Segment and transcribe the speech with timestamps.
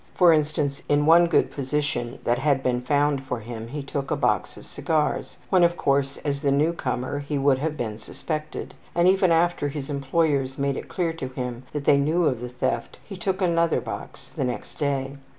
[0.15, 4.15] For instance, in one good position that had been found for him he took a
[4.15, 9.07] box of cigars, when, of course, as the newcomer he would have been suspected, and
[9.07, 12.97] even after his employers made it clear to him that they knew of the theft
[13.03, 15.17] he took another box the next day.